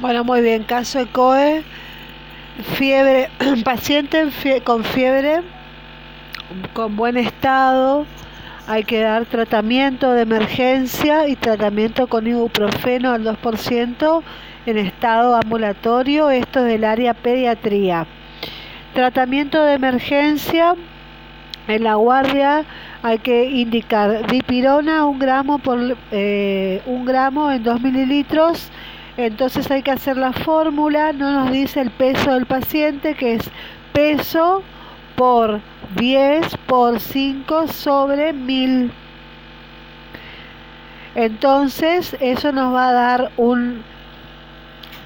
[0.00, 1.62] Bueno, muy bien, caso ECOE,
[2.74, 3.28] fiebre,
[3.64, 4.28] paciente
[4.64, 5.42] con fiebre,
[6.72, 8.04] con buen estado,
[8.66, 14.22] hay que dar tratamiento de emergencia y tratamiento con ibuprofeno al 2%
[14.66, 18.08] en estado ambulatorio, esto es del área pediatría.
[18.94, 20.74] Tratamiento de emergencia,
[21.68, 22.64] en la guardia
[23.02, 28.70] hay que indicar dipirona un gramo por eh, un gramo en 2 mililitros
[29.16, 33.50] entonces hay que hacer la fórmula, no nos dice el peso del paciente, que es
[33.92, 34.62] peso
[35.16, 35.60] por
[35.96, 38.90] 10 por 5 sobre 1000.
[41.14, 43.84] Entonces eso nos va a dar un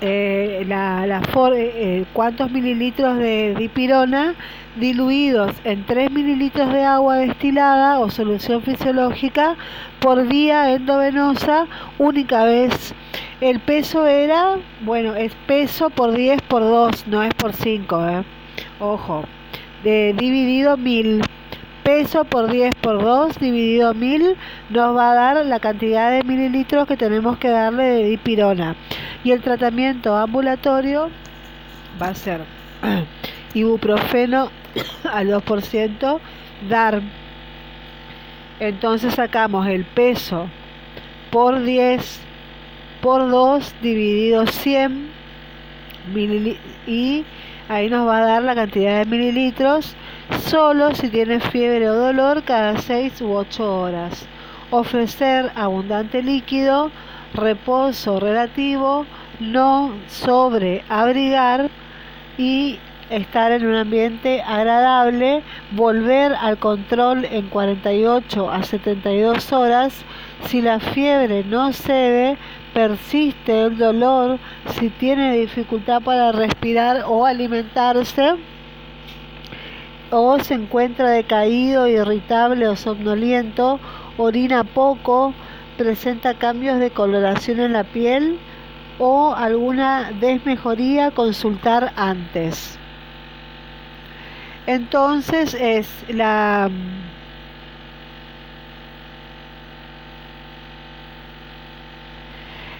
[0.00, 1.22] eh, la, eh,
[1.56, 4.34] eh, cuántos mililitros de dipirona
[4.76, 9.56] diluidos en 3 mililitros de agua destilada o solución fisiológica
[9.98, 11.66] por vía endovenosa
[11.98, 12.94] única vez.
[13.40, 18.24] El peso era, bueno, es peso por 10 por 2, no es por 5, ¿eh?
[18.80, 19.24] ojo,
[19.84, 21.22] de, dividido 1000.
[21.84, 24.36] Peso por 10 por 2 dividido 1000
[24.70, 28.74] nos va a dar la cantidad de mililitros que tenemos que darle de dipirona.
[29.22, 31.08] Y el tratamiento ambulatorio
[32.02, 32.40] va a ser
[33.54, 34.50] ibuprofeno
[35.12, 36.18] al 2%,
[36.68, 37.02] dar.
[38.58, 40.48] Entonces sacamos el peso
[41.30, 42.27] por 10
[43.00, 45.08] por 2 dividido 100
[46.86, 47.24] y
[47.68, 49.94] ahí nos va a dar la cantidad de mililitros
[50.46, 54.26] solo si tiene fiebre o dolor cada 6 u 8 horas.
[54.70, 56.90] Ofrecer abundante líquido,
[57.34, 59.06] reposo relativo,
[59.40, 61.70] no sobreabrigar
[62.36, 62.78] y
[63.10, 65.42] estar en un ambiente agradable,
[65.72, 70.04] volver al control en 48 a 72 horas.
[70.46, 72.36] Si la fiebre no cede,
[72.74, 74.38] persiste el dolor,
[74.78, 78.36] si tiene dificultad para respirar o alimentarse,
[80.10, 83.78] o se encuentra decaído, irritable o somnoliento,
[84.16, 85.34] orina poco,
[85.76, 88.38] presenta cambios de coloración en la piel
[88.98, 92.78] o alguna desmejoría, consultar antes.
[94.68, 96.70] Entonces es la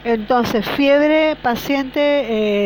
[0.05, 2.01] Entonces, fiebre, paciente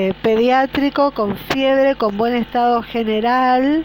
[0.09, 3.85] eh, pediátrico con fiebre, con buen estado general,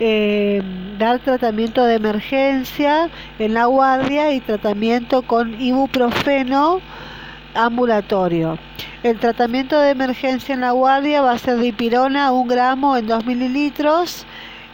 [0.00, 0.62] eh,
[0.98, 6.80] dar tratamiento de emergencia en la guardia y tratamiento con ibuprofeno
[7.54, 8.58] ambulatorio.
[9.02, 13.26] El tratamiento de emergencia en la guardia va a ser dipirona, un gramo en 2
[13.26, 14.26] mililitros.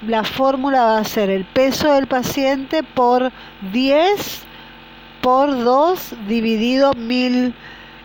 [0.07, 3.33] La fórmula va a ser el peso del paciente por
[3.73, 4.43] 10
[5.21, 7.55] por 2 dividido 1000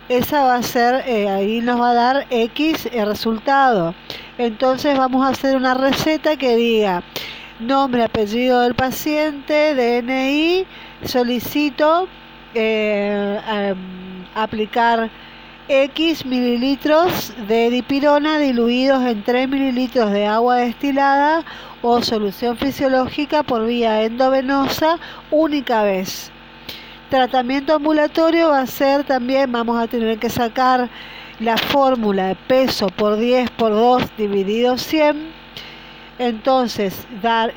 [0.08, 3.94] esa va a ser, eh, ahí nos va a dar X el resultado.
[4.36, 7.02] Entonces vamos a hacer una receta que diga
[7.58, 10.66] nombre, apellido del paciente, DNI,
[11.04, 12.06] solicito
[12.54, 13.74] eh,
[14.34, 15.08] aplicar
[15.66, 21.42] X mililitros de dipirona diluidos en 3 mililitros de agua destilada
[21.80, 24.98] o solución fisiológica por vía endovenosa
[25.30, 26.30] única vez.
[27.08, 30.90] Tratamiento ambulatorio va a ser también, vamos a tener que sacar
[31.40, 35.43] la fórmula de peso por 10 por 2 dividido 100.
[36.18, 37.52] Entonces, dar,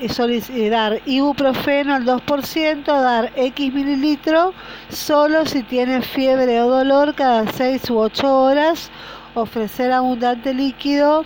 [0.71, 4.53] dar ibuprofeno al 2%, dar X mililitro,
[4.89, 8.89] solo si tiene fiebre o dolor cada 6 u 8 horas,
[9.35, 11.23] ofrecer abundante líquido,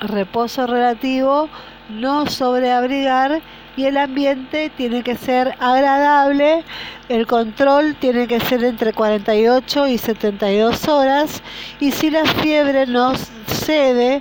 [0.00, 1.48] reposo relativo,
[1.88, 3.40] no sobreabrigar
[3.74, 6.64] y el ambiente tiene que ser agradable,
[7.08, 11.42] el control tiene que ser entre 48 y 72 horas
[11.80, 13.14] y si la fiebre no
[13.46, 14.20] cede,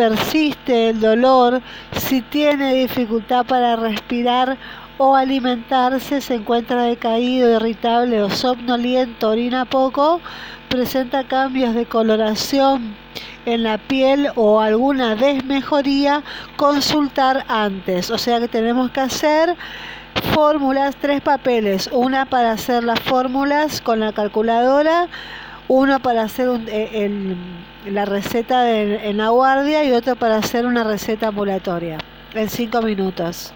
[0.00, 1.60] persiste el dolor,
[1.92, 4.56] si tiene dificultad para respirar
[4.96, 10.22] o alimentarse, se encuentra decaído, irritable o somnoliento, orina poco,
[10.70, 12.96] presenta cambios de coloración
[13.44, 16.22] en la piel o alguna desmejoría,
[16.56, 18.10] consultar antes.
[18.10, 19.54] O sea que tenemos que hacer
[20.32, 25.08] fórmulas, tres papeles, una para hacer las fórmulas con la calculadora,
[25.70, 27.36] uno para hacer eh,
[27.86, 31.98] la receta en la guardia y otro para hacer una receta ambulatoria
[32.34, 33.54] en cinco minutos.